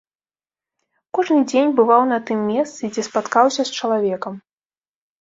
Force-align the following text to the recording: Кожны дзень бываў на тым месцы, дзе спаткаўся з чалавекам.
Кожны 1.17 1.37
дзень 1.51 1.75
бываў 1.81 2.03
на 2.13 2.19
тым 2.31 2.39
месцы, 2.51 2.83
дзе 2.99 3.07
спаткаўся 3.11 3.61
з 3.71 3.81
чалавекам. 3.81 4.33